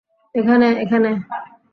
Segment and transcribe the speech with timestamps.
[0.35, 1.09] এখানে, এখানে।